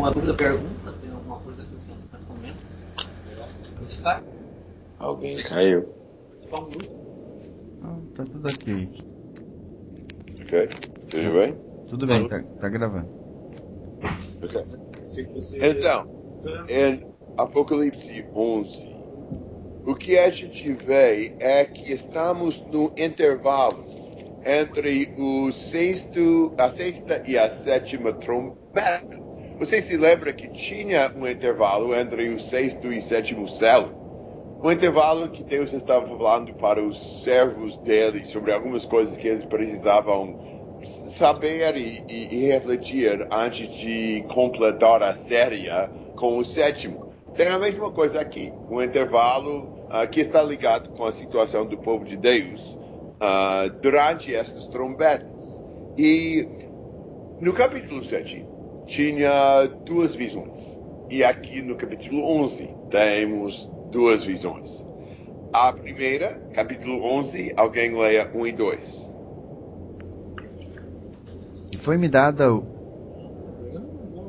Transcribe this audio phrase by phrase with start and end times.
[0.00, 0.92] alguma dúvida, pergunta?
[1.00, 2.56] Tem alguma coisa que você está comendo?
[3.86, 4.22] Está?
[4.98, 5.94] Alguém caiu.
[6.50, 6.78] Grupo.
[7.82, 8.88] Não, tá tudo ok.
[10.42, 10.68] Ok.
[11.10, 11.54] Tudo bem?
[11.88, 13.08] Tudo bem, tá, tá gravando.
[14.42, 14.64] Ok.
[15.60, 16.06] Então,
[16.68, 17.06] em
[17.36, 18.96] Apocalipse 11,
[19.84, 23.84] o que a gente vê é que estamos no intervalo
[24.46, 29.19] entre o sexto, a sexta e a sétima trombeta.
[29.60, 33.92] Você se lembra que tinha um intervalo entre o sexto e sétimo selo?
[34.64, 39.44] Um intervalo que Deus estava falando para os servos dele sobre algumas coisas que eles
[39.44, 40.80] precisavam
[41.18, 45.66] saber e, e, e refletir antes de completar a série
[46.16, 47.12] com o sétimo.
[47.36, 51.76] Tem a mesma coisa aqui, um intervalo uh, que está ligado com a situação do
[51.76, 55.60] povo de Deus uh, durante estas trombetas.
[55.98, 56.48] E
[57.42, 58.48] no capítulo 7
[58.90, 60.58] tinha duas visões.
[61.08, 64.68] E aqui no capítulo 11 temos duas visões.
[65.52, 69.10] A primeira, capítulo 11, alguém leia 1 e 2.
[71.72, 72.52] E foi-me dada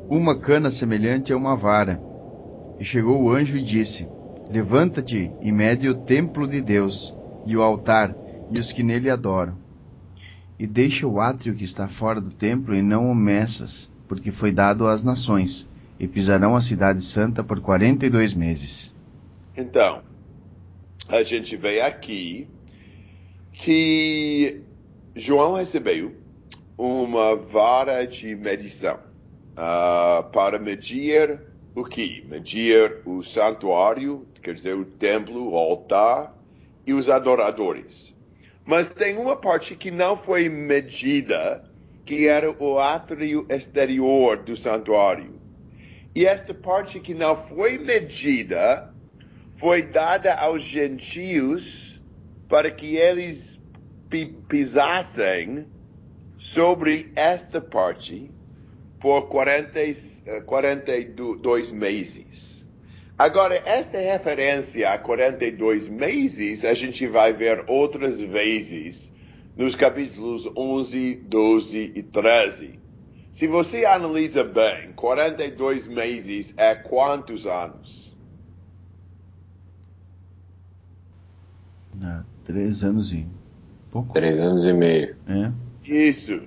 [0.08, 2.00] uma cana semelhante a uma vara.
[2.78, 4.08] E chegou o anjo e disse:
[4.48, 8.14] Levanta-te e mede o templo de Deus, e o altar,
[8.50, 9.56] e os que nele adoram.
[10.58, 14.52] E deixa o átrio que está fora do templo, e não o meças, porque foi
[14.52, 18.94] dado às nações, e pisarão a cidade santa por quarenta e dois meses.
[19.56, 20.02] Então,
[21.08, 22.46] a gente vê aqui
[23.54, 24.60] que
[25.16, 26.14] João recebeu
[26.76, 28.96] uma vara de medição
[29.52, 31.40] uh, para medir
[31.74, 32.22] o que?
[32.28, 36.36] Medir o santuário, quer dizer, o templo, o altar
[36.86, 38.14] e os adoradores.
[38.66, 41.64] Mas tem uma parte que não foi medida,
[42.04, 45.40] que era o átrio exterior do santuário.
[46.14, 48.92] E esta parte que não foi medida
[49.58, 52.00] foi dada aos gentios
[52.48, 53.58] para que eles
[54.48, 55.66] pisassem
[56.38, 58.30] sobre esta parte
[59.00, 62.66] por 40, 42 meses.
[63.16, 69.11] Agora, esta referência a 42 meses, a gente vai ver outras vezes
[69.56, 72.80] nos capítulos 11, 12 e 13.
[73.32, 78.14] Se você analisa bem, 42 meses é quantos anos?
[82.02, 83.26] Ah, três anos e
[83.90, 84.12] pouco.
[84.12, 85.16] Três anos e meio.
[85.26, 85.52] É.
[85.84, 86.42] Isso.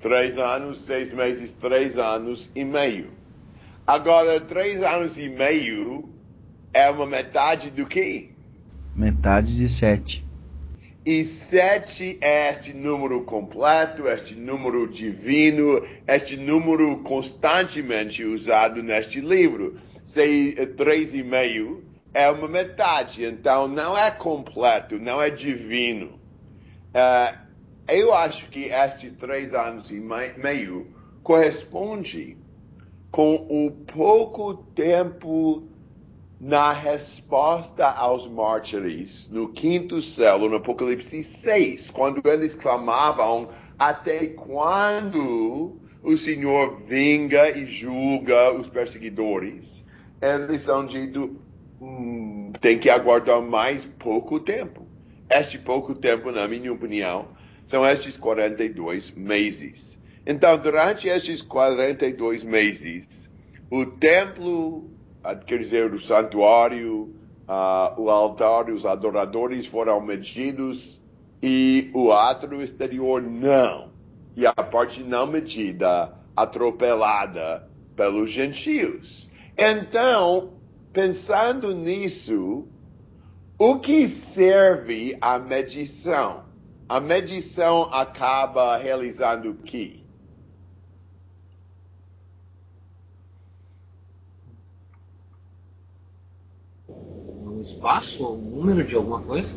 [0.00, 3.10] Três anos, seis meses, três anos e meio.
[3.86, 6.08] Agora, três anos e meio
[6.72, 8.30] é uma metade do quê?
[8.94, 10.24] Metade de sete.
[11.06, 19.78] E sete é este número completo, este número divino, este número constantemente usado neste livro.
[20.02, 21.84] Sei, três e meio
[22.14, 26.18] é uma metade, então não é completo, não é divino.
[26.94, 27.36] Uh,
[27.86, 30.86] eu acho que estes três anos e meio
[31.22, 32.38] corresponde
[33.10, 35.68] com o pouco tempo
[36.40, 45.80] na resposta aos mártires no quinto céu, no Apocalipse 6, quando eles clamavam até quando
[46.02, 49.82] o Senhor vinga e julga os perseguidores.
[50.20, 51.40] Eles são dito,
[51.80, 54.86] hum, tem que aguardar mais pouco tempo.
[55.30, 57.28] Este pouco tempo, na minha opinião,
[57.66, 59.98] são estes 42 meses.
[60.26, 63.06] Então, durante estes 42 meses,
[63.70, 64.90] o templo,
[65.46, 67.14] quer dizer, o santuário,
[67.48, 71.00] uh, o altar, os adoradores foram medidos
[71.42, 73.92] e o átrio exterior não.
[74.36, 79.30] E a parte não medida, atropelada pelos gentios.
[79.56, 80.54] Então,
[80.92, 82.66] pensando nisso,
[83.58, 86.44] o que serve a medição?
[86.88, 90.00] A medição acaba realizando o quê?
[96.88, 99.48] Um espaço, um número de alguma coisa?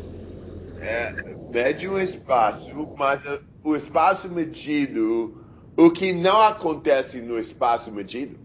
[0.80, 1.14] É,
[1.50, 3.22] mede um espaço, mas
[3.64, 5.42] o espaço medido,
[5.76, 8.38] o que não acontece no espaço medido?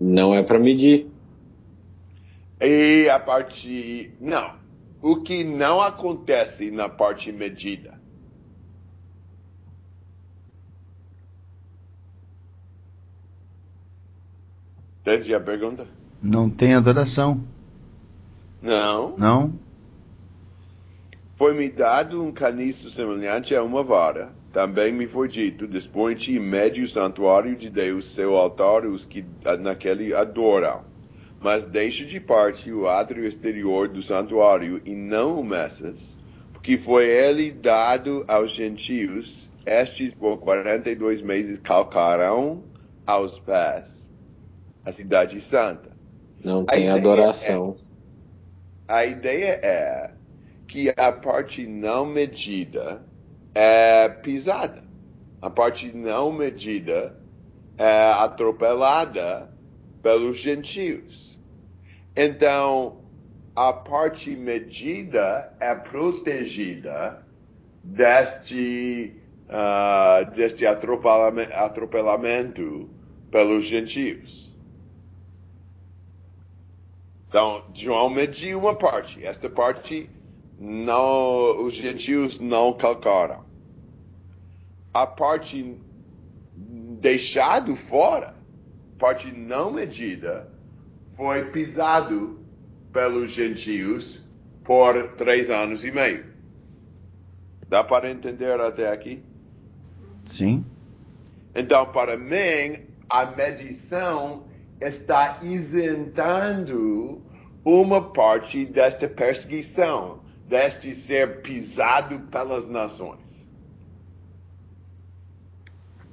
[0.00, 1.10] Não é para medir.
[2.60, 4.14] E a parte.
[4.20, 4.54] Não.
[5.02, 7.99] O que não acontece na parte medida.
[15.10, 15.86] A pergunta?
[16.22, 17.42] Não tem adoração.
[18.62, 19.16] Não.
[19.16, 19.52] Não?
[21.36, 24.30] Foi-me dado um caniço semelhante a uma vara.
[24.52, 29.24] Também me foi dito: dispõe-te em médio santuário de Deus, seu altar, os que
[29.58, 30.82] naquele adoram.
[31.40, 35.98] Mas deixa de parte o átrio exterior do santuário e não o meças,
[36.52, 39.50] porque foi ele dado aos gentios.
[39.66, 42.62] Estes por quarenta e dois meses calcarão
[43.04, 43.99] aos pés
[44.84, 45.90] a cidade santa.
[46.44, 47.76] Não A tem adoração.
[48.88, 50.10] A ideia é
[50.66, 53.02] que a parte não medida
[53.54, 54.82] é pisada.
[55.42, 57.16] A parte não medida
[57.78, 59.50] é atropelada
[60.02, 61.38] pelos gentios.
[62.16, 63.00] Então,
[63.54, 67.24] a parte medida é protegida
[67.82, 69.14] deste,
[69.48, 72.88] ah, deste atropelame- atropelamento
[73.30, 74.49] pelos gentios.
[77.30, 79.24] Então, João mediu uma parte.
[79.24, 80.10] Esta parte
[80.58, 83.44] não, os gentios não calcaram.
[84.92, 85.78] A parte
[87.00, 88.34] deixado fora,
[88.98, 90.50] parte não medida,
[91.16, 92.40] foi pisado
[92.92, 94.20] pelos gentios
[94.64, 96.26] por três anos e meio.
[97.68, 99.22] Dá para entender até aqui?
[100.24, 100.66] Sim.
[101.54, 104.49] Então, para mim, a medição
[104.80, 107.20] está isentando
[107.64, 113.20] uma parte desta perseguição, deste ser pisado pelas nações.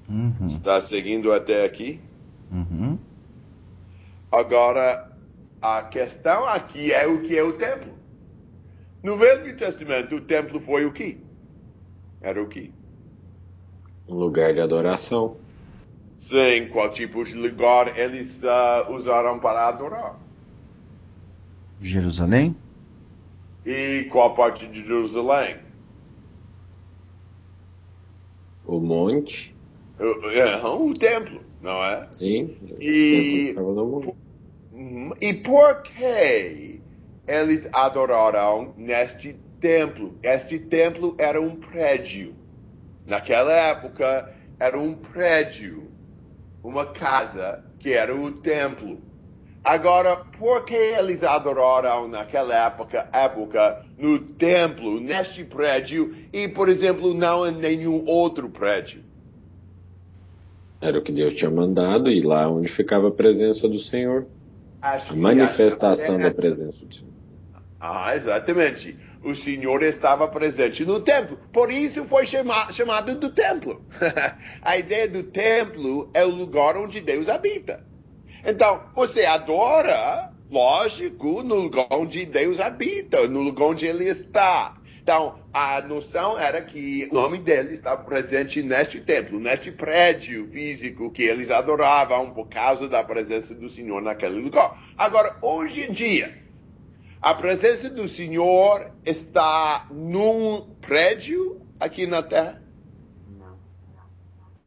[0.09, 0.47] Uhum.
[0.47, 1.99] Está seguindo até aqui?
[2.51, 2.97] Uhum.
[4.31, 5.11] Agora,
[5.61, 7.93] a questão aqui é o que é o templo.
[9.01, 11.17] No Velho Testamento, o templo foi o quê?
[12.21, 12.71] Era o quê?
[14.07, 15.37] Um lugar de adoração.
[16.27, 20.19] Sim, qual tipo de lugar eles ah, usaram para adorar?
[21.79, 22.53] Jerusalém?
[23.65, 25.57] E qual parte de Jerusalém?
[28.65, 29.55] O monte.
[29.97, 32.07] O, é, o templo, não é?
[32.11, 32.57] Sim.
[32.77, 33.55] E-.
[34.73, 35.13] Uhum.
[35.21, 36.81] E por que
[37.25, 40.13] eles adoraram neste templo?
[40.21, 42.35] Este templo era um prédio.
[43.05, 45.87] Naquela época, era um prédio,
[46.67, 48.99] uma casa que era o templo.
[49.63, 57.13] Agora, por que eles adoraram naquela época, época no templo, neste prédio, e, por exemplo,
[57.13, 59.01] não em nenhum outro prédio?
[60.81, 64.27] Era o que Deus tinha mandado e lá onde ficava a presença do Senhor.
[64.81, 67.13] Acho A manifestação da presença do Senhor.
[67.79, 68.97] Ah, exatamente.
[69.23, 71.37] O Senhor estava presente no templo.
[71.53, 73.85] Por isso foi chama- chamado do templo.
[74.61, 77.85] a ideia do templo é o lugar onde Deus habita.
[78.43, 84.75] Então, você adora, lógico, no lugar onde Deus habita, no lugar onde Ele está.
[85.01, 91.11] Então, a noção era que o nome dele estava presente neste templo, neste prédio físico
[91.11, 94.77] que eles adoravam por causa da presença do Senhor naquele lugar.
[94.97, 96.46] Agora, hoje em dia,
[97.21, 102.61] a presença do Senhor está num prédio aqui na terra?
[103.27, 103.57] Não,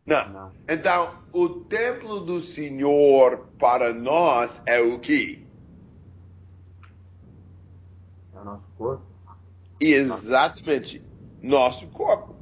[0.07, 0.29] Não.
[0.33, 0.53] não.
[0.69, 5.43] Então, o templo do Senhor para nós é o quê?
[8.35, 9.07] É o nosso corpo.
[9.81, 11.03] Exatamente,
[11.43, 12.35] nosso corpo.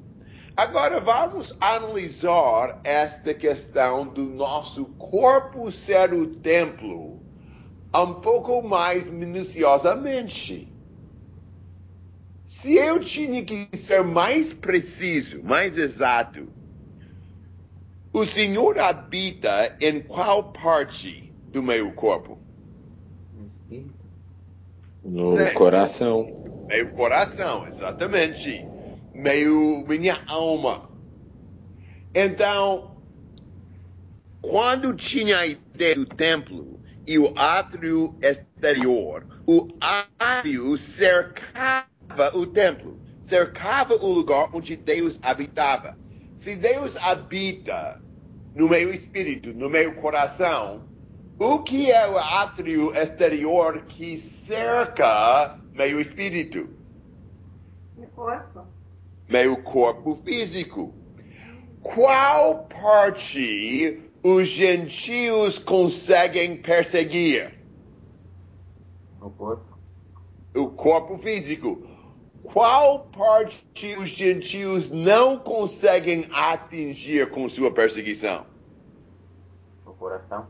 [0.57, 7.23] Agora vamos analisar esta questão do nosso corpo ser o templo
[7.95, 10.69] um pouco mais minuciosamente.
[12.47, 16.49] Se eu tinha que ser mais preciso, mais exato,
[18.13, 22.39] o Senhor habita em qual parte do meu corpo?
[25.05, 25.55] No Sério?
[25.55, 26.67] coração.
[26.69, 28.67] Meu coração, exatamente.
[29.15, 30.89] Meu, minha alma.
[32.15, 32.97] Então,
[34.41, 36.78] quando tinha a ideia do templo
[37.09, 41.87] e o átrio exterior, o átrio cercava
[42.35, 45.97] o templo, cercava o lugar onde Deus habitava.
[46.37, 47.99] Se Deus habita
[48.55, 50.87] no meu espírito, no meu coração,
[51.39, 56.69] o que é o átrio exterior que cerca meu espírito?
[57.97, 58.67] No corpo.
[59.27, 60.95] meu corpo físico.
[61.81, 67.55] Qual parte os gentios conseguem perseguir?
[69.21, 69.79] No corpo.
[70.55, 71.87] O corpo físico.
[72.43, 78.47] Qual parte os gentios não conseguem atingir com sua perseguição?
[79.85, 80.47] No coração.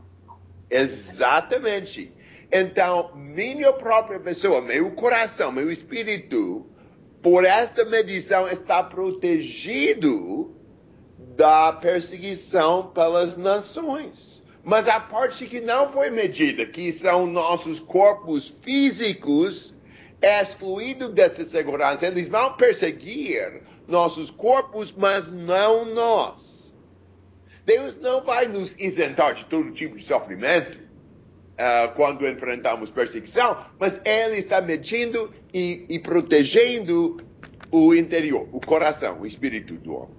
[0.69, 2.13] Exatamente.
[2.51, 6.65] Então, minha própria pessoa, meu coração, meu espírito,
[7.21, 10.58] por esta medição, está protegido
[11.39, 14.43] da perseguição pelas nações.
[14.61, 19.73] Mas a parte que não foi medida, que são nossos corpos físicos,
[20.21, 22.05] é excluído desta segurança.
[22.05, 26.73] Eles vão perseguir nossos corpos, mas não nós.
[27.65, 33.97] Deus não vai nos isentar de todo tipo de sofrimento uh, quando enfrentamos perseguição, mas
[34.03, 37.15] Ele está medindo e, e protegendo
[37.71, 40.18] o interior, o coração, o espírito do homem.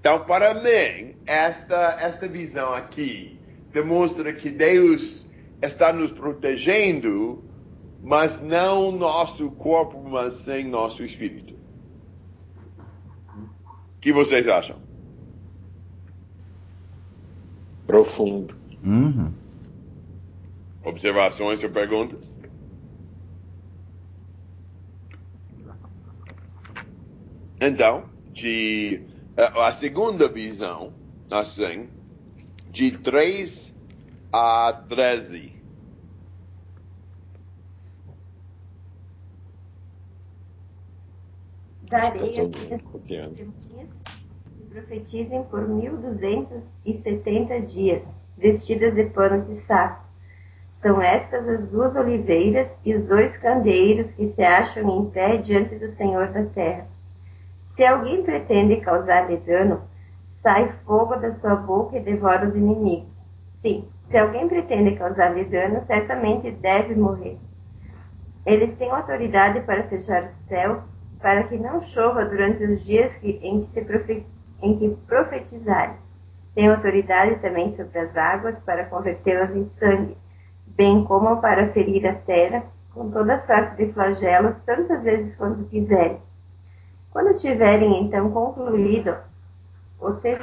[0.00, 3.38] Então, para mim, esta, esta visão aqui
[3.70, 5.28] demonstra que Deus
[5.60, 7.44] está nos protegendo,
[8.02, 11.54] mas não nosso corpo, mas sem nosso espírito.
[13.34, 14.78] O que vocês acham?
[17.86, 18.56] Profundo.
[18.82, 19.34] Uhum.
[20.82, 22.26] Observações ou perguntas?
[27.60, 29.09] Então, de
[29.40, 30.92] a segunda visão,
[31.30, 31.88] assim,
[32.70, 33.74] de 3
[34.32, 35.60] a 13.
[41.88, 43.34] Darei Estou as minhas copiando.
[43.34, 43.88] testemunhas
[44.56, 48.02] que profetizem por mil duzentos e setenta dias,
[48.36, 50.04] vestidas de pano de saco.
[50.82, 55.76] São estas as duas oliveiras e os dois candeeiros que se acham em pé diante
[55.76, 56.86] do Senhor da terra.
[57.80, 59.80] Se alguém pretende causar-lhe dano,
[60.42, 63.08] sai fogo da sua boca e devora os inimigos.
[63.62, 67.38] Sim, se alguém pretende causar-lhe dano, certamente deve morrer.
[68.44, 70.82] Eles têm autoridade para fechar o céu,
[71.22, 74.26] para que não chova durante os dias que, em, que profe,
[74.60, 75.96] em que profetizarem.
[76.54, 80.18] Tem autoridade também sobre as águas para convertê-las em sangue,
[80.66, 86.20] bem como para ferir a terra com toda sorte de flagelos tantas vezes quanto quiserem.
[87.10, 89.16] Quando tiverem então concluído
[90.00, 90.38] o, te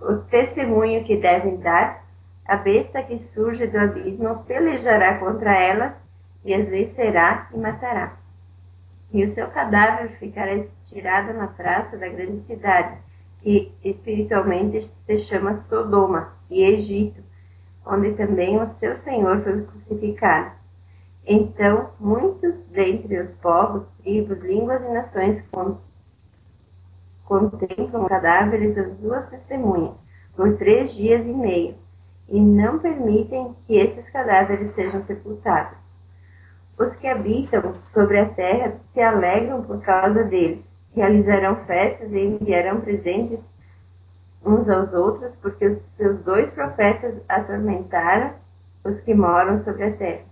[0.00, 2.04] o testemunho que devem dar,
[2.46, 5.92] a besta que surge do abismo pelejará contra elas
[6.44, 8.16] e as vencerá e matará.
[9.12, 12.98] E o seu cadáver ficará estirado na praça da grande cidade,
[13.40, 17.20] que espiritualmente se chama Sodoma e Egito,
[17.84, 20.52] onde também o seu Senhor foi crucificado.
[21.26, 25.42] Então, muitos dentre os povos, tribos, línguas e nações
[27.24, 29.94] contemplam cadáveres das duas testemunhas
[30.36, 31.74] por três dias e meio,
[32.28, 35.76] e não permitem que esses cadáveres sejam sepultados.
[36.78, 40.62] Os que habitam sobre a terra se alegram por causa deles,
[40.94, 43.40] realizarão festas e enviarão presentes
[44.44, 48.34] uns aos outros, porque os seus dois profetas atormentaram
[48.84, 50.25] os que moram sobre a terra.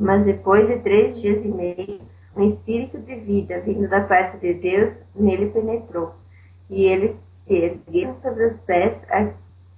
[0.00, 2.00] Mas depois de três dias e meio,
[2.34, 6.14] um espírito de vida vindo da parte de Deus nele penetrou,
[6.70, 7.14] e eles
[7.46, 8.96] se ergueram sobre os pés,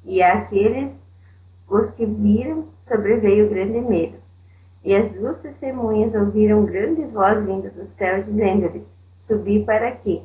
[0.05, 0.93] e àqueles
[1.69, 4.17] os que viram sobreveio grande medo.
[4.85, 8.85] E as duas testemunhas ouviram grande voz vinda do céu, dizendo-lhes:
[9.27, 10.23] Subi para aqui.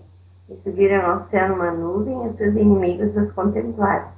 [0.48, 4.10] E subiram ao céu numa nuvem, e os seus inimigos os contemplaram.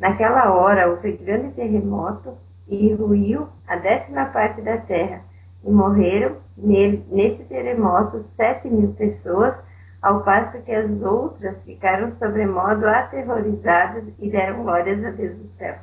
[0.00, 2.34] Naquela hora houve grande terremoto,
[2.70, 5.22] e ruiu a décima parte da terra,
[5.64, 9.54] e morreram nele, nesse terremoto sete mil pessoas,
[10.00, 15.76] ao passo que as outras ficaram sobremodo aterrorizadas e deram glórias a Deus do céu.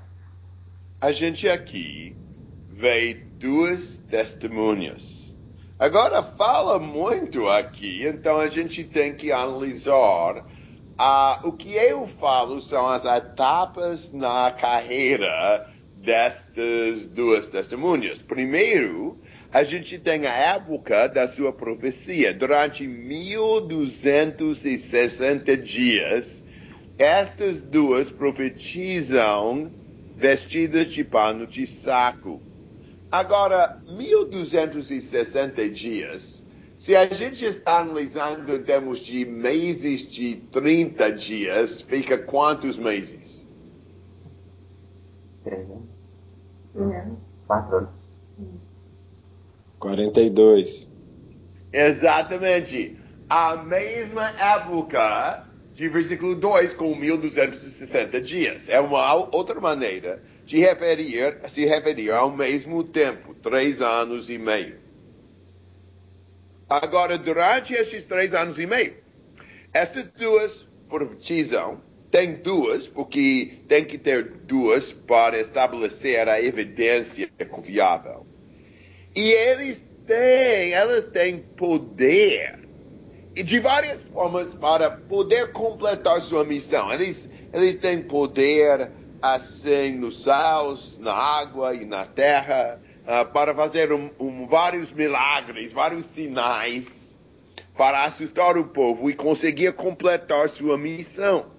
[1.00, 2.16] A gente aqui
[2.72, 5.36] vê duas testemunhas.
[5.78, 12.60] Agora fala muito aqui, então a gente tem que analisar uh, o que eu falo
[12.62, 15.68] são as etapas na carreira
[16.02, 18.22] destas duas testemunhas.
[18.22, 19.18] Primeiro,
[19.52, 22.34] a gente tem a época da sua profecia.
[22.34, 26.44] Durante 1260 dias,
[26.98, 29.70] estas duas profetizam
[30.16, 32.42] vestidas de pano de saco.
[33.12, 36.44] Agora, 1260 dias,
[36.78, 43.37] se a gente está analisando em termos de meses de 30 dias, fica quantos meses?
[45.48, 45.90] Três anos.
[46.76, 47.18] Não.
[47.48, 47.90] Quatro anos.
[49.80, 50.92] 42.
[51.72, 53.00] Exatamente.
[53.30, 58.68] A mesma época de versículo 2 com 1260 dias.
[58.68, 64.80] É uma outra maneira de referir, se referir ao mesmo tempo, três anos e meio.
[66.68, 68.96] Agora, durante esses três anos e meio,
[69.72, 71.80] estas duas profetizam,
[72.12, 78.26] tem duas, porque tem que ter duas para estabelecer a evidência confiável.
[79.16, 82.68] E eles têm, elas têm poder
[83.38, 86.92] e de várias formas para poder completar sua missão.
[86.92, 88.90] Eles, eles têm poder
[89.22, 95.72] assim nos céus, na água e na terra, uh, para fazer um, um, vários milagres,
[95.72, 97.16] vários sinais
[97.78, 101.57] para assustar o povo e conseguir completar sua missão.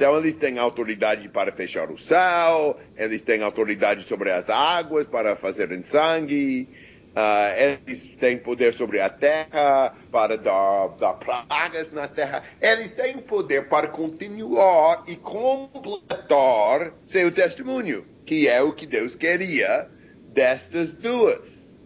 [0.00, 5.36] Então, eles têm autoridade para fechar o céu, eles têm autoridade sobre as águas para
[5.36, 6.66] fazerem sangue,
[7.10, 12.42] uh, eles têm poder sobre a terra para dar, dar pragas na terra.
[12.62, 19.86] Eles têm poder para continuar e completar seu testemunho, que é o que Deus queria
[20.32, 21.76] destas duas.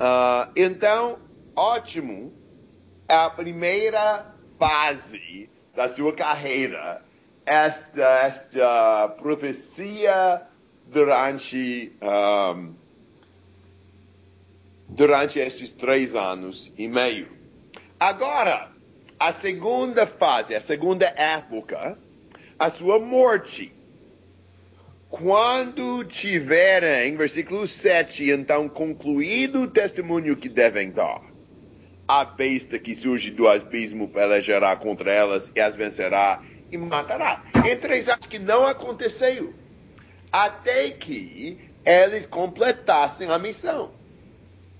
[0.00, 1.18] Uh, então,
[1.54, 2.32] ótimo,
[3.06, 7.04] a primeira fase da sua carreira,
[7.46, 10.42] esta, esta profecia
[10.86, 12.74] durante, um,
[14.88, 17.28] durante estes três anos e meio.
[17.98, 18.72] Agora,
[19.18, 21.96] a segunda fase, a segunda época,
[22.58, 23.72] a sua morte.
[25.08, 31.22] Quando tiverem, versículo 7, então concluído o testemunho que devem dar,
[32.08, 37.42] a besta que surge do abismo pelejará contra elas e as vencerá e matará.
[37.64, 39.54] Entre eles que não aconteceu,
[40.32, 43.92] até que eles completassem a missão.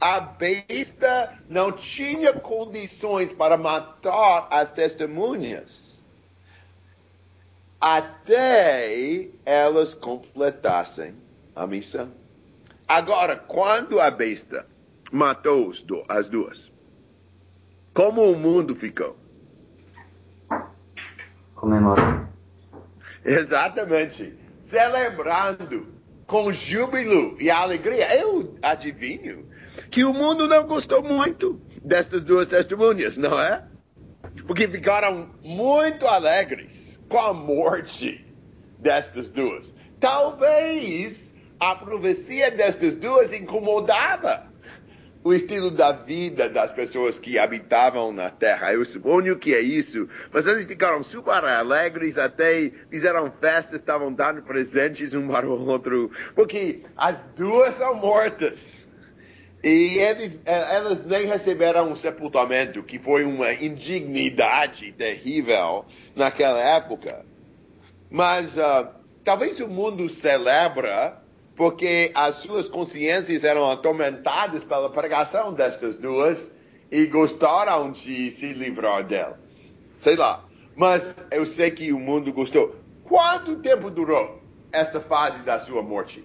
[0.01, 5.87] A besta não tinha condições para matar as testemunhas
[7.81, 11.15] até elas completassem
[11.55, 12.11] a missão.
[12.89, 14.67] Agora, quando a besta
[15.13, 15.73] matou
[16.09, 16.71] as duas,
[17.95, 19.17] como o mundo ficou?
[21.57, 22.29] Comemorando.
[23.25, 24.39] Exatamente.
[24.61, 25.89] Celebrando
[26.27, 28.15] com júbilo e alegria.
[28.17, 29.47] Eu adivinho
[29.91, 33.65] que o mundo não gostou muito destas duas testemunhas, não é?
[34.47, 38.25] Porque ficaram muito alegres com a morte
[38.79, 39.73] destas duas.
[39.99, 44.47] Talvez a profecia destas duas incomodava
[45.27, 48.73] o estilo da vida das pessoas que habitavam na terra.
[48.73, 50.09] Eu suponho que é isso.
[50.33, 56.13] Mas eles ficaram super alegres, até fizeram festa, estavam dando presentes um para o outro,
[56.33, 58.57] porque as duas são mortas.
[59.65, 67.27] E eles, elas nem receberam um sepultamento, que foi uma indignidade terrível naquela época.
[68.09, 68.87] Mas uh,
[69.25, 71.21] talvez o mundo celebra
[71.57, 76.53] porque as suas consciências eram atormentadas pela pregação destas duas
[76.93, 79.73] e gostaram de se livrar delas.
[80.01, 80.45] Sei lá.
[80.77, 82.77] Mas eu sei que o mundo gostou.
[83.05, 86.23] Quanto tempo durou esta fase da sua morte?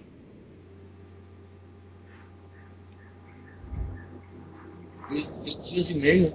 [5.08, 6.34] Três dias e meio.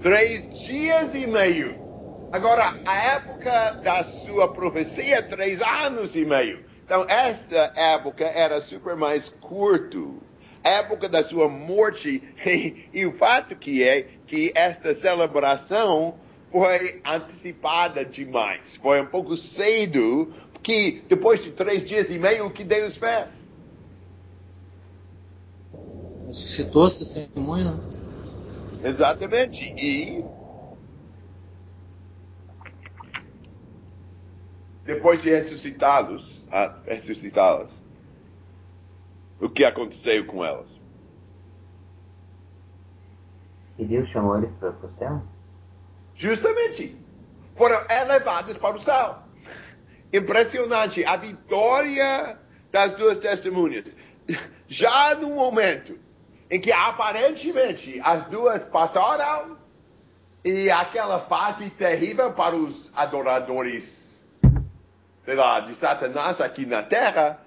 [0.00, 1.78] Três dias e meio.
[2.32, 6.69] Agora, a época da sua profecia, três anos e meio.
[6.90, 10.20] Então, esta época era super mais curto.
[10.64, 12.20] A época da sua morte.
[12.92, 16.18] E, o fato que é que esta celebração
[16.50, 18.74] foi antecipada demais.
[18.82, 23.28] Foi um pouco cedo, que depois de três dias e meio, o que Deus fez?
[26.26, 27.80] Ressuscitou essa testemunha.
[28.82, 29.72] Exatamente.
[29.78, 30.24] E
[34.84, 36.39] depois de ressuscitá-los,
[36.84, 37.70] ressuscitá-las,
[39.40, 40.68] o que aconteceu com elas?
[43.78, 45.22] E Deus chamou eles para o céu?
[46.14, 46.96] Justamente.
[47.56, 49.18] Foram elevados para o céu.
[50.12, 51.02] Impressionante.
[51.04, 52.38] A vitória
[52.70, 53.86] das duas testemunhas.
[54.68, 55.98] Já no momento
[56.50, 59.56] em que aparentemente as duas passaram
[60.44, 64.09] e aquela fase terrível para os adoradores,
[65.26, 67.40] lá, de Satanás aqui na terra,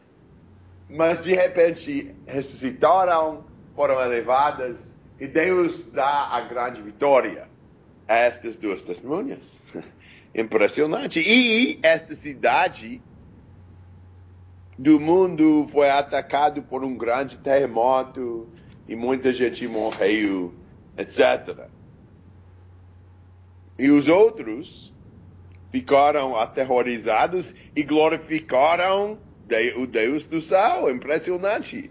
[0.90, 7.48] mas de repente ressuscitaram, foram elevadas e Deus dá a grande vitória
[8.08, 9.40] a estas duas testemunhas.
[10.36, 11.20] Impressionante.
[11.20, 13.02] E esta cidade
[14.78, 18.48] do mundo foi atacado por um grande terremoto
[18.88, 20.54] e muita gente morreu,
[20.98, 21.68] etc.
[23.78, 24.93] E os outros
[25.74, 29.18] ficaram aterrorizados e glorificaram
[29.76, 30.88] o Deus do céu.
[30.88, 31.90] Impressionante.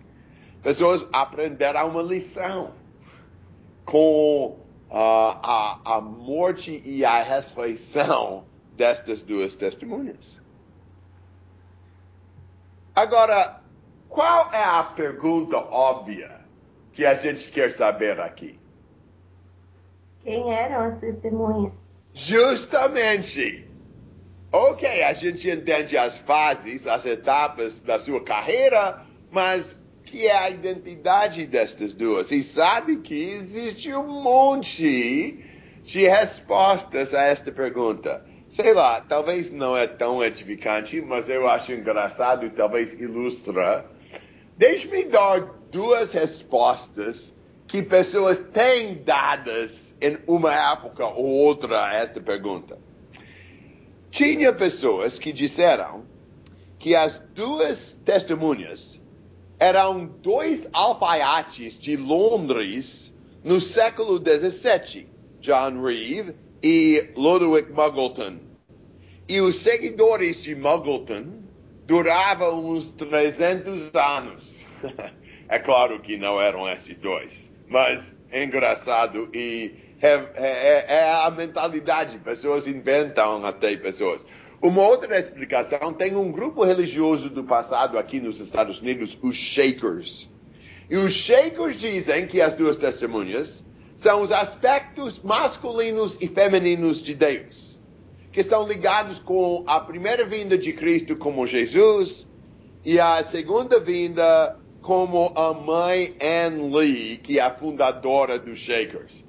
[0.63, 2.75] Pessoas aprenderam uma lição
[3.85, 4.57] com
[4.89, 8.45] uh, a, a morte e a ressurreição
[8.77, 10.41] destas duas testemunhas.
[12.95, 13.61] Agora,
[14.09, 16.41] qual é a pergunta óbvia
[16.93, 18.61] que a gente quer saber aqui?
[20.23, 21.73] Quem eram as testemunhas?
[22.15, 23.72] Justamente.
[24.55, 30.51] Ok, a gente entende as fases, as etapas da sua carreira, mas que é a
[30.51, 32.31] identidade destas duas?
[32.31, 35.43] E sabe que existe um monte
[35.85, 38.27] de respostas a esta pergunta.
[38.51, 43.87] Sei lá, talvez não é tão edificante, mas eu acho engraçado e talvez ilustra.
[44.59, 47.33] Deixe-me dar duas respostas
[47.67, 52.92] que pessoas têm dadas em uma época ou outra a esta pergunta.
[54.13, 56.05] Tinha pessoas que disseram
[56.79, 59.01] que as duas testemunhas
[59.59, 63.11] eram dois alfaiates de Londres
[63.43, 65.09] no século XVII,
[65.41, 68.37] John Reeve e Ludwig Muggleton.
[69.27, 71.45] E os seguidores de Muggleton
[71.87, 74.67] duravam uns 300 anos.
[75.49, 79.73] é claro que não eram esses dois, mas é engraçado e
[80.03, 82.19] é, é, é, a mentalidade.
[82.19, 84.27] Pessoas inventam até pessoas.
[84.61, 90.29] Uma outra explicação tem um grupo religioso do passado aqui nos Estados Unidos, os Shakers.
[90.91, 93.65] E os Shakers dizem que as duas testemunhas
[93.97, 97.79] são os aspectos masculinos e femininos de Deus,
[98.33, 102.27] que estão ligados com a primeira vinda de Cristo como Jesus
[102.85, 109.22] e a segunda vinda como a mãe Anne Lee, que é a fundadora dos Shakers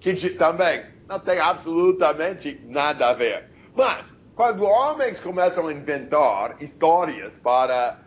[0.00, 3.50] que também não tem absolutamente nada a ver.
[3.74, 7.98] Mas, quando homens começam a inventar histórias para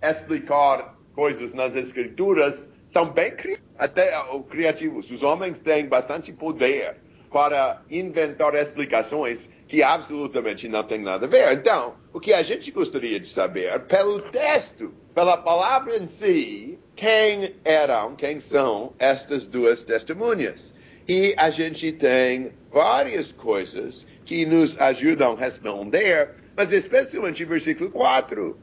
[0.00, 3.34] explicar coisas nas escrituras, são bem
[3.78, 4.12] até
[4.48, 5.10] criativos.
[5.10, 6.96] Os homens têm bastante poder
[7.32, 11.52] para inventar explicações que absolutamente não têm nada a ver.
[11.54, 17.54] Então, o que a gente gostaria de saber, pelo texto, pela palavra em si, quem
[17.64, 20.74] eram, quem são estas duas testemunhas.
[21.06, 28.58] E a gente tem várias coisas que nos ajudam a responder, mas especialmente versículo 4.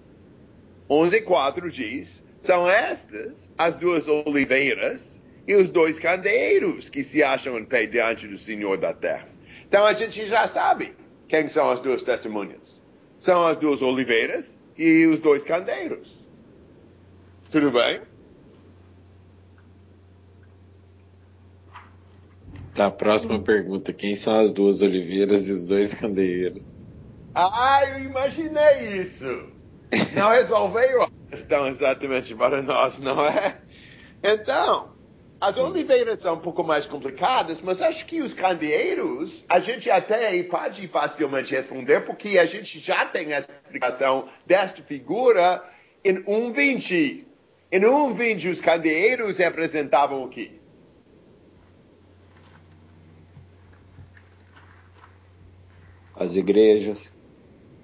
[0.89, 7.57] 11, 4 diz, são estas as duas oliveiras e os dois candeeiros que se acham
[7.57, 9.29] em pé diante do Senhor da terra.
[9.67, 10.93] Então a gente já sabe
[11.29, 12.81] quem são as duas testemunhas.
[13.21, 16.20] São as duas oliveiras e os dois candeeiros.
[17.51, 17.99] Tudo bem?
[22.73, 23.91] Tá, próxima pergunta.
[23.91, 26.77] Quem são as duas oliveiras e os dois candeeiros?
[27.35, 29.49] Ah, eu imaginei isso.
[30.15, 33.59] Não resolveu a questão exatamente para nós, não é?
[34.23, 34.89] Então,
[35.41, 40.41] as oliveiras são um pouco mais complicadas, mas acho que os candeeiros, a gente até
[40.43, 45.61] pode facilmente responder, porque a gente já tem a explicação desta figura
[46.05, 47.30] em 1.20.
[47.71, 50.51] Em 1.20, os candeeiros representavam o quê?
[56.13, 57.13] As igrejas.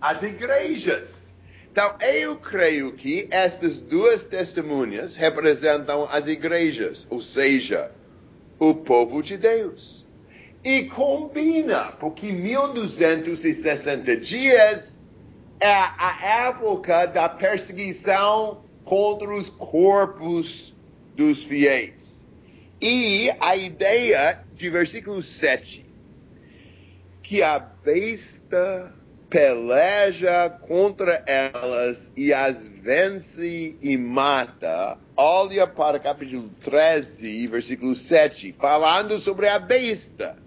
[0.02, 1.10] As igrejas.
[1.72, 7.92] Então, eu creio que estas duas testemunhas representam as igrejas, ou seja,
[8.60, 10.06] o povo de Deus.
[10.66, 15.02] E combina, porque 1260 dias
[15.62, 20.74] é a época da perseguição contra os corpos
[21.14, 21.94] dos fiéis.
[22.82, 25.86] E a ideia de versículo 7
[27.22, 28.94] que a besta
[29.30, 34.98] peleja contra elas e as vence e mata.
[35.18, 40.38] Olha para capítulo 13, versículo 7, falando sobre a besta.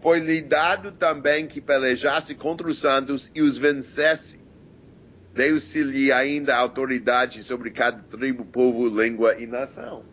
[0.00, 4.39] Foi-lhe dado também que pelejasse contra os santos e os vencesse.
[5.34, 10.04] Deu-se-lhe ainda autoridade sobre cada tribo, povo, língua e nação.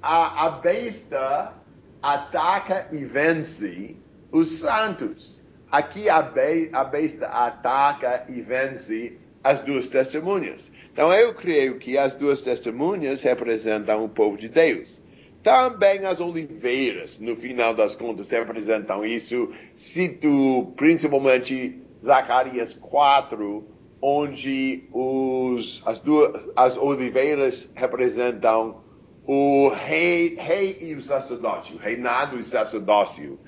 [0.00, 1.54] A, a besta
[2.00, 3.96] ataca e vence
[4.30, 5.40] os santos.
[5.70, 10.70] Aqui a, be a besta ataca e vence as duas testemunhas.
[10.92, 15.00] Então eu creio que as duas testemunhas representam o povo de Deus.
[15.42, 19.52] Também as oliveiras, no final das contas, representam isso.
[19.74, 23.64] Cito principalmente Zacarias 4,
[24.02, 28.82] onde os, as, duas, as oliveiras representam
[29.24, 33.38] o rei, rei e o sacerdócio, reinado e sacerdócio.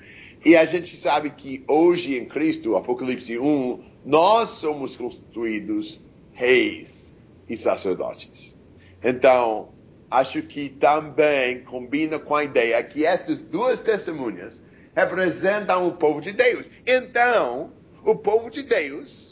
[0.45, 5.99] E a gente sabe que hoje em Cristo, Apocalipse 1, nós somos constituídos
[6.31, 7.11] reis
[7.49, 8.55] e sacerdotes.
[9.03, 9.69] Então,
[10.09, 14.63] acho que também combina com a ideia que estas duas testemunhas
[14.95, 16.69] representam o povo de Deus.
[16.87, 17.73] Então,
[18.05, 19.24] o povo de Deus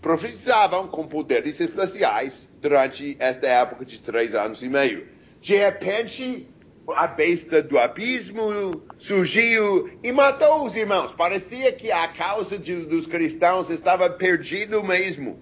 [0.00, 5.06] profetizavam com poderes especiais durante esta época de três anos e meio.
[5.40, 6.48] De repente,
[6.94, 11.12] a besta do abismo surgiu e matou os irmãos.
[11.12, 15.38] Parecia que a causa de, dos cristãos estava perdida mesmo.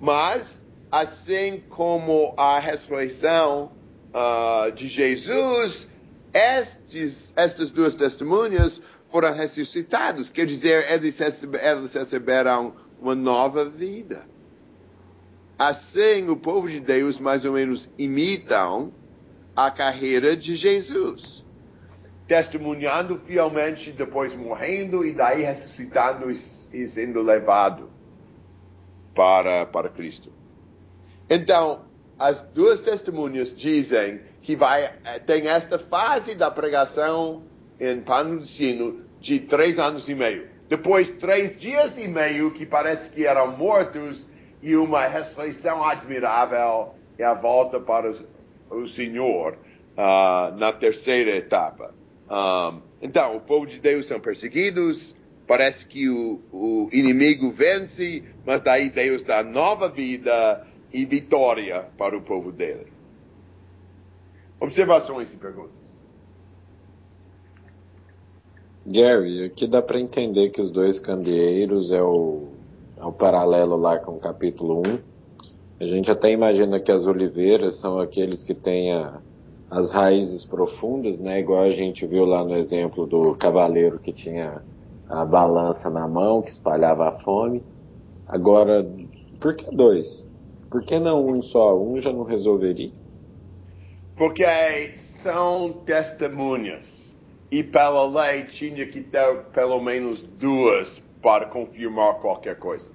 [0.00, 0.46] Mas,
[0.90, 3.72] assim como a ressurreição
[4.12, 5.88] uh, de Jesus,
[6.32, 10.30] estes, estas duas testemunhas foram ressuscitados.
[10.30, 14.26] Quer dizer, eles, eles receberam uma nova vida.
[15.58, 18.92] Assim, o povo de Deus mais ou menos imitam
[19.54, 21.44] a carreira de Jesus,
[22.26, 27.90] testemunhando fielmente, depois morrendo e daí ressuscitando e sendo levado
[29.14, 30.32] para, para Cristo.
[31.28, 31.84] Então,
[32.18, 37.42] as duas testemunhas dizem que vai, eh, tem esta fase da pregação
[37.78, 40.51] em pano de sino de três anos e meio.
[40.72, 44.26] Depois, três dias e meio que parece que eram mortos
[44.62, 48.14] e uma ressurreição admirável e a volta para
[48.70, 51.92] o Senhor uh, na terceira etapa.
[52.26, 55.14] Um, então, o povo de Deus são perseguidos,
[55.46, 62.16] parece que o, o inimigo vence, mas daí Deus dá nova vida e vitória para
[62.16, 62.90] o povo dele.
[64.58, 65.81] Observações e perguntas?
[68.84, 72.48] Gary, aqui dá para entender que os dois candeeiros é o,
[72.96, 74.98] é o paralelo lá com o capítulo 1.
[75.78, 79.20] A gente até imagina que as oliveiras são aqueles que têm a,
[79.70, 81.38] as raízes profundas, né?
[81.38, 84.60] Igual a gente viu lá no exemplo do cavaleiro que tinha
[85.08, 87.62] a balança na mão, que espalhava a fome.
[88.26, 88.84] Agora,
[89.38, 90.26] por que dois?
[90.68, 91.78] Por que não um só?
[91.78, 92.90] Um já não resolveria?
[94.16, 94.44] Porque
[95.22, 97.01] são testemunhas
[97.52, 102.90] e pela lei tinha que ter pelo menos duas para confirmar qualquer coisa.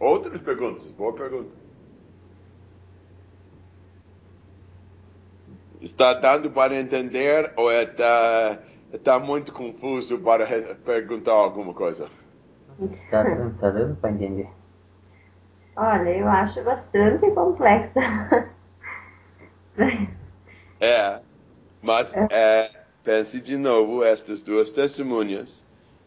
[0.00, 0.90] Outras perguntas?
[0.90, 1.52] Boa pergunta.
[5.80, 8.58] Está dando para entender ou está,
[8.92, 12.08] está muito confuso para perguntar alguma coisa?
[12.80, 14.48] Está, está dando para entender.
[15.76, 18.00] Olha, eu acho bastante complexa.
[20.80, 21.20] É,
[21.82, 22.70] mas é,
[23.04, 25.48] pense de novo estas duas testemunhas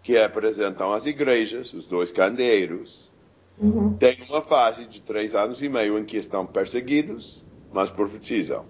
[0.03, 3.09] que apresentam as igrejas, os dois candeeiros,
[3.59, 3.97] uhum.
[3.97, 8.65] tem uma fase de três anos e meio em que estão perseguidos, mas profetizam.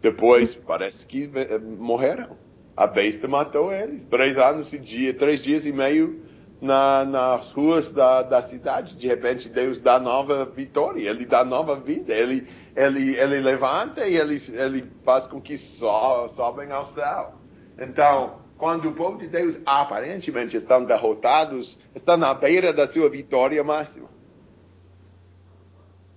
[0.00, 2.36] Depois parece que eh, morreram.
[2.76, 4.04] A besta matou eles.
[4.04, 6.22] Três anos e dia, três dias e meio
[6.60, 8.96] na, nas ruas da, da cidade.
[8.96, 12.46] De repente Deus dá nova vitória, Ele dá nova vida, Ele
[12.76, 17.32] ele, ele levanta e ele, ele faz com que so, sobem ao céu.
[17.78, 23.64] Então, quando o povo de Deus aparentemente estão derrotados, estão na beira da sua vitória
[23.64, 24.08] máxima.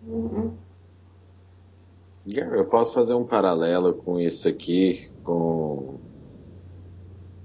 [0.06, 0.54] Uhum.
[2.28, 5.98] Eu posso fazer um paralelo com isso aqui, com,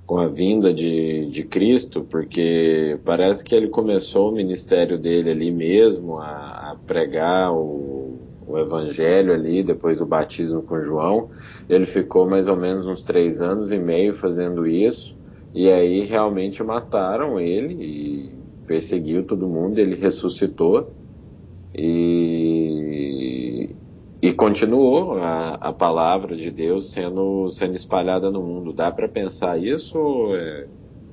[0.04, 5.50] com a vinda de, de Cristo, porque parece que ele começou o ministério dele ali
[5.50, 8.03] mesmo, a, a pregar o
[8.46, 11.30] o evangelho ali, depois o batismo com João.
[11.68, 15.16] Ele ficou mais ou menos uns três anos e meio fazendo isso,
[15.54, 18.30] e aí realmente mataram ele e
[18.66, 20.92] perseguiu todo mundo, ele ressuscitou
[21.74, 23.70] e,
[24.22, 28.72] e continuou a, a palavra de Deus sendo, sendo espalhada no mundo.
[28.72, 29.98] Dá para pensar isso?
[30.34, 30.66] É...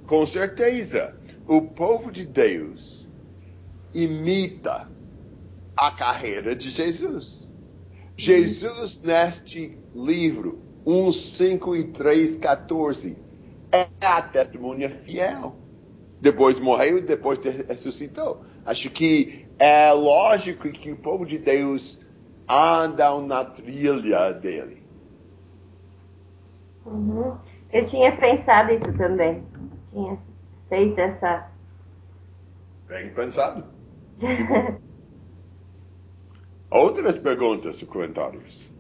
[0.07, 1.13] Com certeza.
[1.47, 3.07] O povo de Deus
[3.93, 4.90] imita
[5.81, 7.51] a carreira de Jesus.
[8.15, 13.17] Jesus, neste livro, 1, 5 e 3, 14,
[13.71, 15.55] é a testemunha fiel.
[16.21, 18.45] Depois morreu e depois ressuscitou.
[18.63, 21.99] Acho que é lógico que o povo de Deus
[22.47, 24.83] anda na trilha dele.
[26.85, 27.35] Uhum.
[27.73, 29.43] Eu tinha pensado isso também.
[29.89, 30.15] Tinha
[30.69, 31.49] feito essa.
[32.87, 33.63] Bem pensado.
[36.71, 38.71] Outras perguntas e comentários?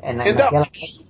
[0.00, 0.66] É, na, então, naquela...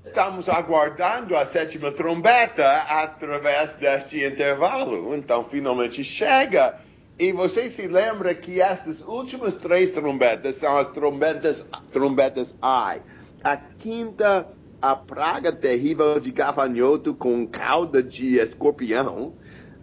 [0.07, 5.15] estamos aguardando a sétima trombeta através deste intervalo.
[5.15, 6.79] Então, finalmente chega.
[7.19, 13.01] E você se lembra que estas últimas três trombetas são as trombetas, trombetas ai.
[13.43, 14.47] A quinta,
[14.83, 19.33] a praga terrível de gafanhoto com cauda de escorpião.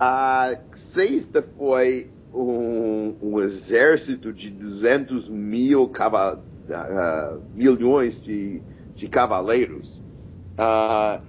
[0.03, 8.63] A sexta foi um, um exército de 200 mil uh, milhões de,
[8.95, 10.01] de cavaleiros,
[10.57, 11.21] uh,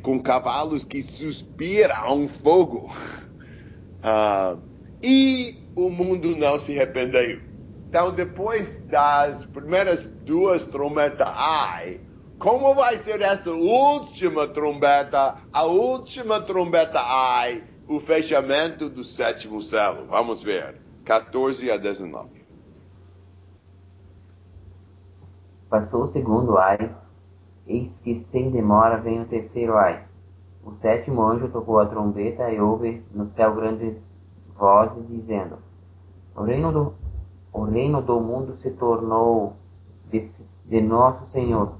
[0.00, 2.90] com cavalos que suspiram fogo.
[4.00, 4.62] Uh,
[5.04, 7.38] e o mundo não se arrependeu.
[7.86, 12.00] Então, depois das primeiras duas trombetas, ai,
[12.38, 20.06] como vai ser esta última trombeta, a última trombeta, ai, o fechamento do sétimo selo?
[20.06, 20.80] Vamos ver.
[21.04, 22.44] 14 a 19.
[25.70, 26.94] Passou o segundo ai,
[27.66, 30.04] eis que sem demora vem o terceiro ai.
[30.64, 33.96] O sétimo anjo tocou a trombeta e houve no céu grandes
[34.56, 35.58] vozes dizendo:
[36.34, 36.94] O reino do,
[37.52, 39.56] o reino do mundo se tornou
[40.10, 40.28] de,
[40.64, 41.74] de nosso Senhor,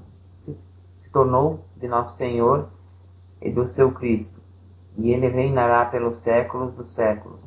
[0.45, 0.57] se,
[1.01, 2.69] se tornou de nosso Senhor
[3.41, 4.36] e do seu Cristo,
[4.97, 7.45] e ele reinará pelos séculos dos séculos.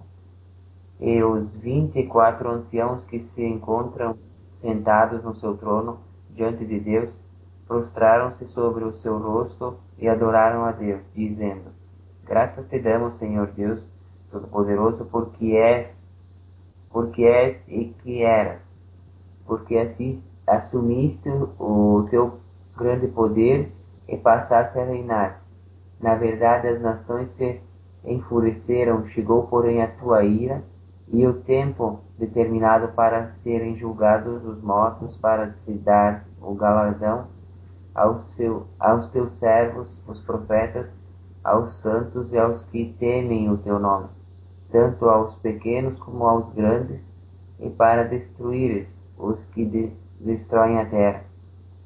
[1.00, 4.16] E os vinte e quatro anciãos que se encontram
[4.60, 5.98] sentados no seu trono
[6.30, 7.10] diante de Deus
[7.66, 11.70] prostraram-se sobre o seu rosto e adoraram a Deus, dizendo:
[12.24, 13.88] Graças te damos, Senhor Deus
[14.30, 15.88] Todo-Poderoso, porque és,
[16.90, 18.62] porque és e que eras,
[19.46, 22.38] porque assim assumiste o teu
[22.76, 23.72] grande poder
[24.08, 25.39] e passaste a reinar.
[26.00, 27.60] Na verdade, as nações se
[28.04, 30.62] enfureceram, chegou, porém, a tua ira
[31.08, 37.26] e o tempo determinado para serem julgados os mortos, para se dar o galardão
[37.94, 40.94] aos, seu, aos teus servos, os profetas,
[41.44, 44.08] aos santos e aos que temem o teu nome
[44.70, 47.00] tanto aos pequenos como aos grandes,
[47.58, 51.24] e para destruíres os que de destroem a terra.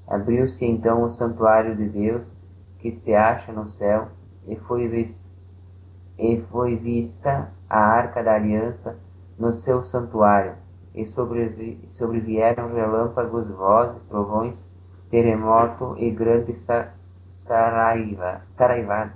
[0.07, 2.25] Abriu-se então o santuário de Deus,
[2.85, 4.09] que se acha no céu,
[4.47, 5.17] e foi, vi
[6.19, 8.99] e foi vista a arca da aliança
[9.39, 10.53] no seu santuário,
[10.95, 14.55] e sobrevi sobrevieram relâmpagos, vozes, trovões,
[15.11, 16.93] terremoto e grande sa
[17.39, 19.15] saraiva, saraivada.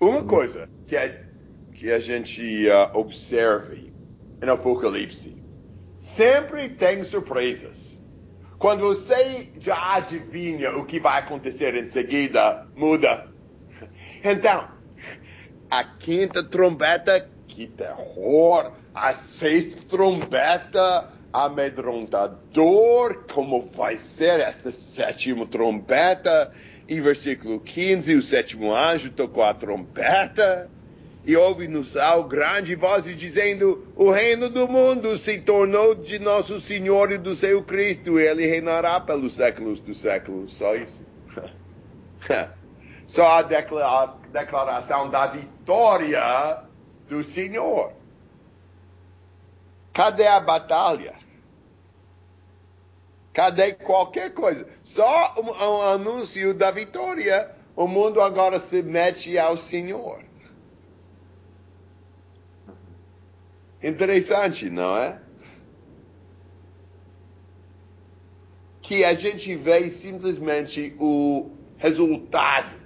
[0.00, 1.22] Uma coisa que é
[1.74, 3.92] que a gente uh, observe
[4.40, 5.36] no Apocalipse.
[6.00, 7.95] Sempre tem surpresas.
[8.58, 13.28] Quando você já adivinha o que vai acontecer em seguida, muda.
[14.24, 14.68] Então,
[15.70, 18.72] a quinta trombeta, que terror.
[18.94, 23.26] A sexta trombeta, amedrontador.
[23.32, 26.50] Como vai ser esta sétima trombeta?
[26.88, 30.70] E versículo 15, o sétimo anjo tocou a trombeta
[31.26, 36.60] e ouve no céu grande voz dizendo: O reino do mundo se tornou de nosso
[36.60, 40.56] Senhor e do seu Cristo, e ele reinará pelos séculos dos séculos.
[40.56, 41.00] Só isso.
[43.08, 46.62] Só a declaração da vitória
[47.08, 47.92] do Senhor.
[49.92, 51.14] Cadê a batalha?
[53.32, 54.68] Cadê qualquer coisa?
[54.84, 57.50] Só um, um anúncio da vitória.
[57.74, 60.24] O mundo agora se mete ao Senhor.
[63.82, 65.18] Interessante, não é?
[68.80, 72.76] Que a gente vê simplesmente o resultado.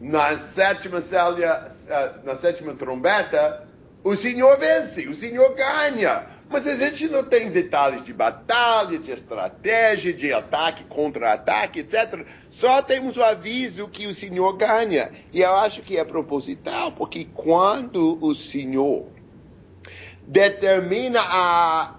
[0.00, 3.66] Na sétima célia, eh, na sétima trombeta,
[4.04, 6.38] o Senhor vence, o Senhor ganha.
[6.48, 12.24] Mas a gente não tem detalhes de batalha, de estratégia, de ataque, contra-ataque, etc.
[12.48, 15.10] Só temos o aviso que o Senhor ganha.
[15.30, 19.17] E eu acho que é proposital, porque quando o Senhor
[20.28, 21.94] determina a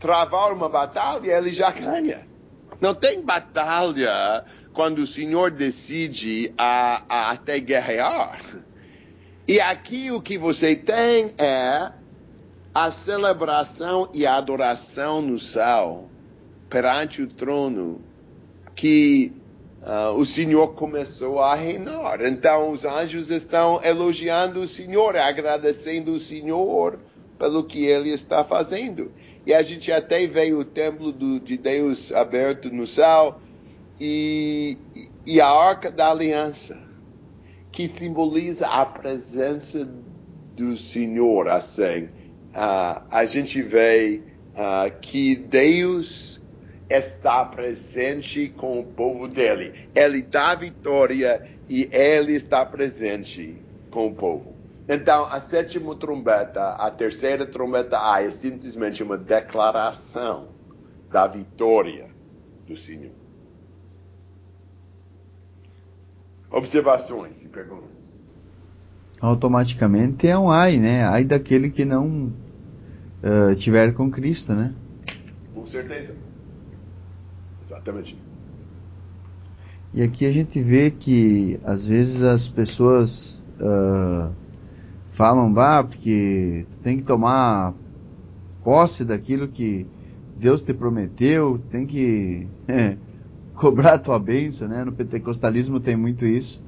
[0.00, 2.26] travar uma batalha, ele já ganha.
[2.80, 8.40] Não tem batalha quando o Senhor decide a, a até guerrear.
[9.46, 11.92] E aqui o que você tem é
[12.74, 16.08] a celebração e a adoração no céu
[16.68, 18.00] perante o trono
[18.74, 19.32] que
[19.82, 22.20] uh, o Senhor começou a reinar.
[22.22, 26.98] Então os anjos estão elogiando o Senhor, agradecendo o Senhor
[27.40, 29.10] pelo que ele está fazendo.
[29.46, 33.40] E a gente até vê o templo do, de Deus aberto no céu
[33.98, 34.76] e,
[35.24, 36.78] e a arca da aliança,
[37.72, 39.88] que simboliza a presença
[40.54, 42.04] do Senhor, assim.
[42.50, 44.20] Uh, a gente vê
[44.52, 46.38] uh, que Deus
[46.90, 49.88] está presente com o povo dele.
[49.94, 53.56] Ele dá vitória e ele está presente
[53.90, 54.49] com o povo.
[54.92, 60.48] Então, a sétima trombeta, a terceira trombeta A, é simplesmente uma declaração
[61.08, 62.08] da vitória
[62.66, 63.12] do Senhor.
[66.50, 67.88] Observações e perguntas?
[69.20, 71.04] Automaticamente é um ai, né?
[71.04, 72.32] Ai daquele que não
[73.22, 74.74] uh, tiver com Cristo, né?
[75.54, 76.16] Com certeza.
[77.64, 78.18] Exatamente.
[79.94, 84.34] E aqui a gente vê que às vezes as pessoas uh,
[85.10, 87.74] falam, bah, porque tu tem que tomar
[88.62, 89.86] posse daquilo que
[90.36, 92.96] Deus te prometeu, tem que é,
[93.54, 94.84] cobrar a tua bênção, né?
[94.84, 96.62] No pentecostalismo tem muito isso.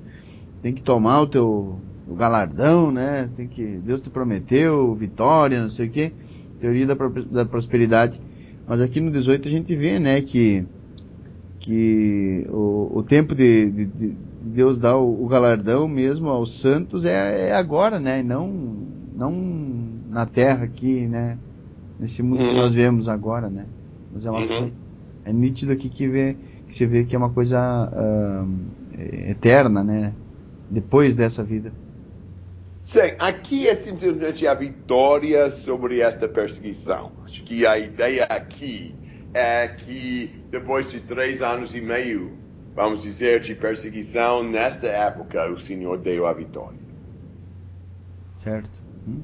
[0.61, 3.30] Tem que tomar o teu o galardão, né?
[3.36, 6.12] Tem que Deus te prometeu vitória, não sei o quê.
[6.61, 8.20] Teoria da, da prosperidade.
[8.66, 10.64] Mas aqui no 18 a gente vê, né, que
[11.59, 17.05] que o, o tempo de, de, de, Deus dar o, o, galardão mesmo aos santos
[17.05, 18.20] é, é, agora, né?
[18.20, 18.49] E não,
[19.14, 19.32] não
[20.11, 21.38] na terra aqui, né?
[21.99, 22.49] Nesse mundo uhum.
[22.49, 23.66] que nós vemos agora, né?
[24.12, 24.49] Mas é uma uhum.
[24.49, 24.74] coisa,
[25.24, 26.36] é nítido aqui que, vê,
[26.66, 28.49] que você vê que é uma coisa uh,
[29.30, 30.12] eterna, né?
[30.68, 31.72] Depois dessa vida.
[32.82, 37.12] Sim, aqui é simplesmente a vitória sobre esta perseguição.
[37.24, 38.95] Acho que a ideia aqui
[39.32, 42.32] é que depois de três anos e meio,
[42.74, 46.78] vamos dizer, de perseguição, nesta época o Senhor deu a vitória.
[48.34, 48.70] Certo.
[49.06, 49.22] Hum?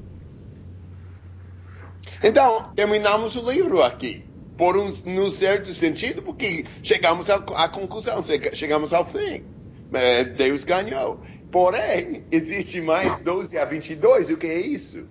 [2.23, 4.25] Então, terminamos o livro aqui.
[4.57, 8.23] Por um, num certo sentido, porque chegamos à conclusão,
[8.53, 9.45] chegamos ao fim.
[9.93, 11.21] É, Deus ganhou.
[11.49, 15.07] Porém, existe mais 12 a 22, o que é isso?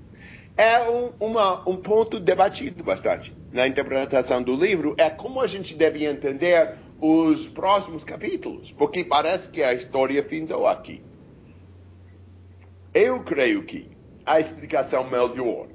[0.55, 5.74] É um, uma, um ponto debatido bastante na interpretação do livro é como a gente
[5.74, 11.03] deve entender os próximos capítulos, porque parece que a história findou aqui.
[12.92, 13.90] Eu creio que
[14.26, 15.68] a explicação melhor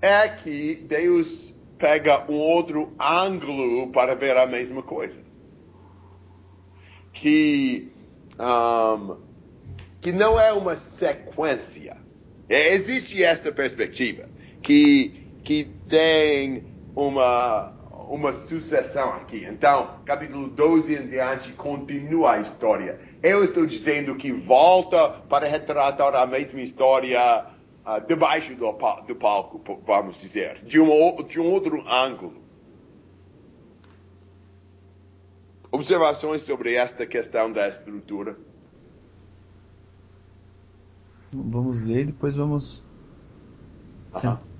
[0.00, 5.20] é que Deus pega um outro ângulo para ver a mesma coisa.
[7.12, 7.92] Que,
[8.38, 9.16] um,
[10.00, 11.96] que não é uma sequência.
[12.48, 14.28] É, existe esta perspectiva
[14.62, 16.64] que, que tem
[16.94, 17.72] uma,
[18.12, 19.42] uma sucessão aqui.
[19.46, 23.00] Então, capítulo 12 em diante continua a história.
[23.22, 27.46] Eu estou dizendo que volta para retratar a mesma história
[27.86, 28.70] uh, debaixo do,
[29.06, 32.34] do, palco, vamos dizer, de um, de um outro ângulo.
[35.70, 38.36] Observações sobre esta questão da estrutura?
[41.32, 42.84] Vamos ler e depois vamos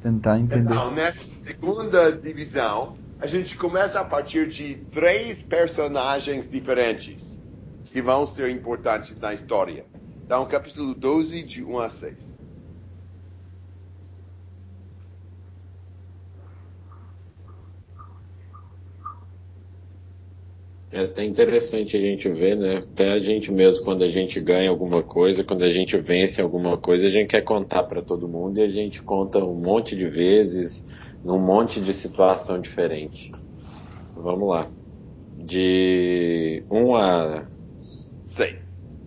[0.03, 0.73] tentar entender.
[0.73, 7.23] Então, nessa segunda divisão, a gente começa a partir de três personagens diferentes
[7.93, 9.85] que vão ser importantes na história.
[10.25, 12.17] Então, capítulo 12, de 1 a 6.
[20.91, 22.79] É até interessante a gente ver, né?
[22.79, 26.77] Até a gente mesmo, quando a gente ganha alguma coisa, quando a gente vence alguma
[26.77, 30.09] coisa, a gente quer contar para todo mundo e a gente conta um monte de
[30.09, 30.89] vezes,
[31.25, 33.33] num monte de situação diferente.
[34.17, 34.67] Vamos lá.
[35.37, 37.47] De 1 a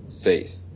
[0.06, 0.76] 6.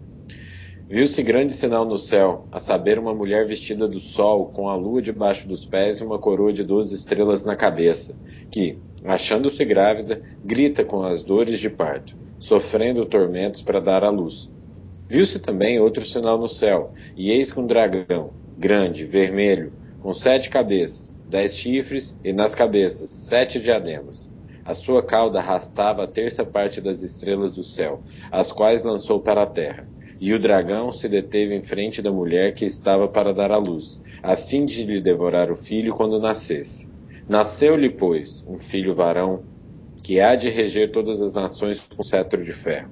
[0.92, 5.02] Viu-se grande sinal no céu, a saber, uma mulher vestida do sol, com a lua
[5.02, 8.16] debaixo dos pés e uma coroa de duas estrelas na cabeça,
[8.50, 14.52] que, achando-se grávida, grita com as dores de parto, sofrendo tormentos para dar à luz.
[15.08, 19.72] Viu-se também outro sinal no céu, e eis que um dragão, grande, vermelho,
[20.02, 24.32] com sete cabeças, dez chifres e nas cabeças sete diademas.
[24.64, 29.44] A sua cauda arrastava a terça parte das estrelas do céu, as quais lançou para
[29.44, 29.88] a terra.
[30.22, 34.02] E o dragão se deteve em frente da mulher que estava para dar à luz,
[34.22, 36.90] a fim de lhe devorar o filho quando nascesse.
[37.28, 39.44] Nasceu-lhe, pois, um filho varão,
[40.04, 42.90] que há de reger todas as nações com cetro de ferro.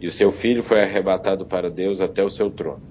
[0.00, 2.82] E o seu filho foi arrebatado para Deus até o seu trono.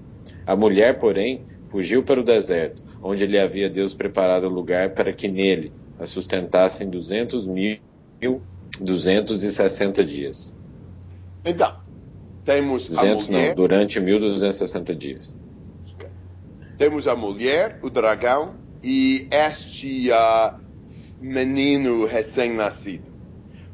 [0.46, 5.28] A mulher, porém, fugiu para o deserto, onde lhe havia Deus preparado lugar para que
[5.28, 7.78] nele a sustentassem duzentos mil,
[8.80, 10.56] duzentos e sessenta dias.
[11.44, 11.76] Então,
[12.44, 13.48] temos 200 a mulher...
[13.48, 15.36] não, durante 1260 dias.
[16.78, 20.58] Temos a mulher, o dragão e este uh,
[21.20, 23.06] menino recém-nascido.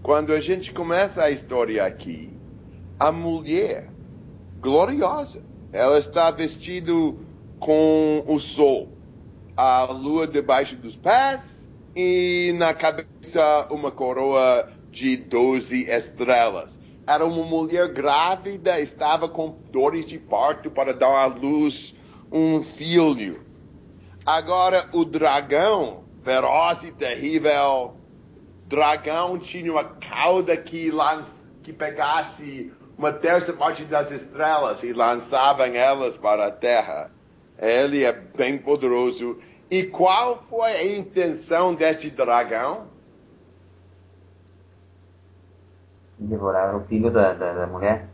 [0.03, 2.30] Quando a gente começa a história aqui,
[2.99, 3.88] a mulher,
[4.61, 6.93] gloriosa, ela está vestida
[7.62, 8.88] com o sol,
[9.56, 16.70] a lua debaixo dos pés e na cabeça uma coroa de 12 estrelas.
[17.06, 21.94] Era uma mulher grávida, estava com dores de parto para dar à luz
[22.32, 23.40] um filho.
[24.26, 27.94] Agora o dragão feroz e terrível.
[28.66, 31.30] Dragão tinha uma cauda que, lança,
[31.62, 37.21] que pegasse uma terça parte das estrelas e lançava elas para a terra.
[37.59, 39.38] Ele é bem poderoso.
[39.70, 42.92] E qual foi a intenção deste dragão?
[46.22, 48.09] devorar o filho da, da, da mulher?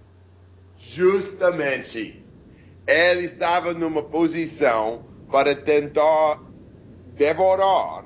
[0.77, 2.25] Justamente.
[2.87, 6.41] Ele estava numa posição para tentar
[7.15, 8.05] devorar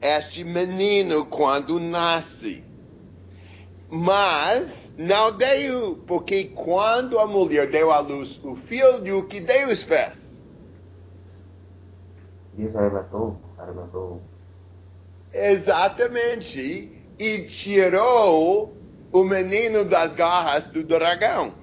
[0.00, 2.62] este menino quando nasce.
[3.90, 9.82] Mas não deu, porque quando a mulher deu à luz o filho, o que Deus
[9.82, 10.27] fez?
[12.58, 14.20] Deus arrebatou, arrebatou.
[15.32, 16.92] Exatamente.
[17.16, 18.76] E tirou
[19.12, 21.54] o menino das garras do dragão.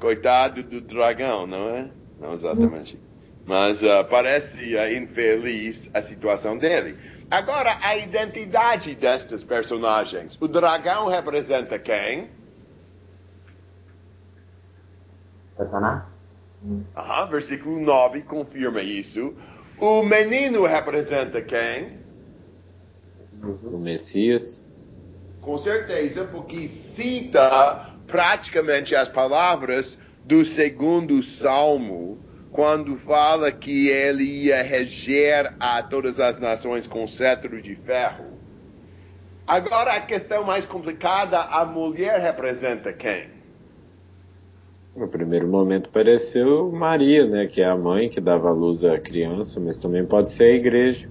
[0.00, 1.90] Coitado do dragão, não é?
[2.20, 2.98] Não exatamente.
[3.44, 6.96] Mas uh, parece uh, infeliz a situação dele.
[7.28, 10.38] Agora, a identidade destes personagens.
[10.40, 12.30] O dragão representa quem?
[15.56, 16.04] Satanás?
[16.96, 19.34] Aham, versículo 9 confirma isso.
[19.80, 21.98] O menino representa quem?
[23.40, 24.68] O Messias.
[25.40, 32.18] Com certeza, porque cita praticamente as palavras do segundo salmo,
[32.50, 38.36] quando fala que ele ia reger a todas as nações com cetro de ferro.
[39.46, 43.37] Agora, a questão mais complicada: a mulher representa quem?
[44.98, 49.60] No primeiro momento pareceu Maria, né, que é a mãe que dava luz à criança,
[49.60, 51.08] mas também pode ser a igreja.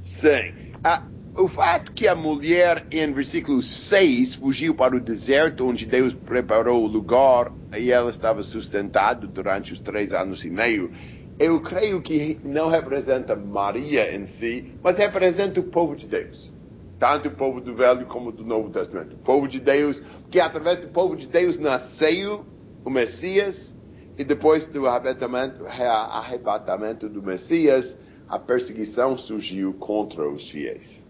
[0.00, 0.52] Sim.
[0.84, 1.02] Ah,
[1.36, 6.84] o fato que a mulher, em versículo 6, fugiu para o deserto onde Deus preparou
[6.84, 10.92] o lugar e ela estava sustentada durante os três anos e meio,
[11.40, 16.54] eu creio que não representa Maria em si, mas representa o povo de Deus.
[17.00, 19.16] Tanto o povo do Velho como do Novo Testamento.
[19.16, 22.46] O povo de Deus, que através do povo de Deus nasceu
[22.86, 23.74] o Messias,
[24.16, 31.04] e depois do arrebatamento, do Messias, a perseguição surgiu contra os fiéis.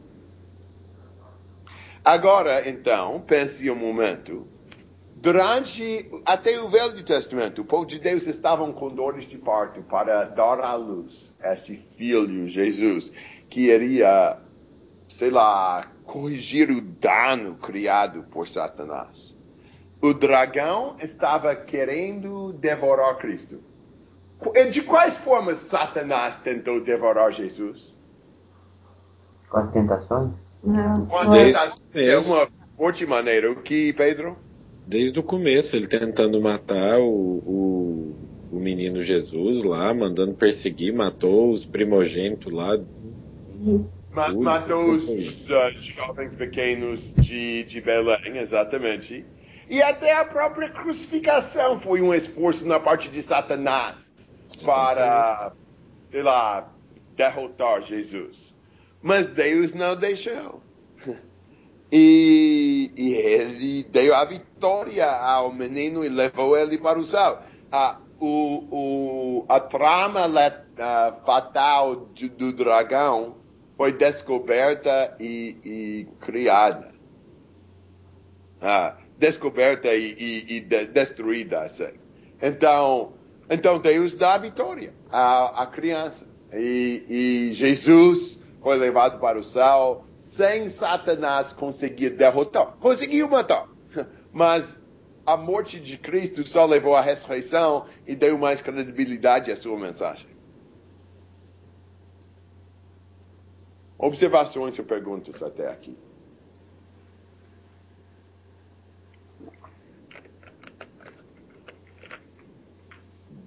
[2.02, 4.48] Agora, então, pense um momento.
[5.16, 10.24] Durante, até o Velho Testamento, o povo de Deus estavam com dores de parto para
[10.24, 13.12] dar à luz este filho, Jesus,
[13.50, 14.38] que iria,
[15.10, 19.35] sei lá, corrigir o dano criado por Satanás.
[20.00, 23.60] O dragão estava querendo devorar Cristo.
[24.70, 27.96] De quais formas Satanás tentou devorar Jesus?
[29.48, 30.32] Com as tentações?
[30.62, 31.06] Não.
[31.06, 32.32] Com as Desde tentações, começo.
[32.32, 33.50] uma forte maneira.
[33.50, 34.36] O que, Pedro?
[34.86, 38.14] Desde o começo, ele tentando matar o, o,
[38.52, 42.78] o menino Jesus lá, mandando perseguir, matou os primogênitos lá.
[44.12, 49.24] Ma Ui, matou os, os, uh, jovens pequenos de, de Belém, exatamente.
[49.68, 53.96] E até a própria crucificação foi um esforço na parte de Satanás
[54.64, 55.52] para,
[56.10, 56.68] sei lá,
[57.16, 58.54] derrotar Jesus.
[59.02, 60.62] Mas Deus não deixou.
[61.90, 67.40] E, e ele deu a vitória ao menino e levou ele para o céu.
[67.70, 70.26] Ah, o, o, a trama
[70.78, 73.36] ah, fatal de- do dragão
[73.76, 76.92] foi descoberta e, e criada.
[78.60, 81.60] Ah, descoberta e, e- e de- destruída.
[81.60, 81.88] assim.
[82.40, 83.14] Então,
[83.48, 86.26] então Deus dá a vitória à, à criança.
[86.52, 87.04] E,
[87.48, 92.76] e Jesus foi levado para o céu sem Satanás conseguir derrotar.
[92.78, 93.68] Conseguiu matar.
[94.32, 94.78] Mas
[95.24, 100.26] a morte de Cristo só levou à ressurreição e deu mais credibilidade à sua mensagem.
[103.98, 105.96] Observações ou perguntas até aqui?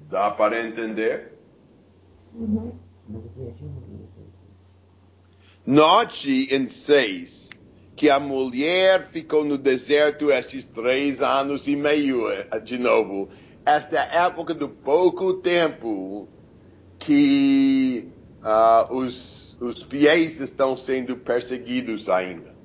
[0.10, 1.34] Dá para entender?
[5.66, 7.50] Note em 6
[7.96, 13.30] que a mulher ficou no deserto estes três anos e meio, eh, de novo.
[13.66, 16.28] Esta época do pouco tempo
[16.98, 18.08] que
[18.42, 22.56] ah, os, os fiéis estão sendo perseguidos ainda.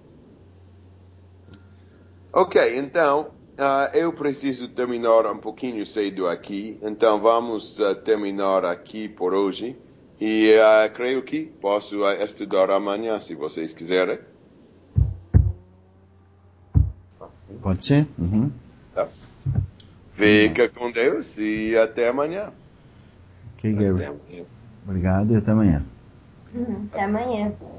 [2.33, 9.09] Ok, então ah, eu preciso terminar um pouquinho cedo aqui, então vamos ah, terminar aqui
[9.09, 9.77] por hoje.
[10.21, 14.19] E ah, creio que posso ah, estudar amanhã, se vocês quiserem.
[17.63, 18.07] Pode ser?
[18.19, 18.51] Uhum.
[18.95, 19.09] Tá?
[20.15, 22.53] Fica com Deus e até amanhã.
[23.57, 24.17] Ok, Até Gabriel.
[24.29, 24.45] amanhã.
[24.87, 25.83] Obrigado e até amanhã.
[26.93, 27.53] Até amanhã.